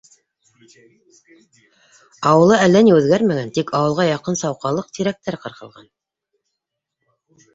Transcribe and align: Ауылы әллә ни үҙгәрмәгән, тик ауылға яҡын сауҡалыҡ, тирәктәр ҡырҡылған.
Ауылы 2.29 2.55
әллә 2.61 2.81
ни 2.87 2.95
үҙгәрмәгән, 3.01 3.51
тик 3.59 3.69
ауылға 3.81 4.07
яҡын 4.09 4.39
сауҡалыҡ, 4.41 4.89
тирәктәр 4.99 5.37
ҡырҡылған. 5.45 5.87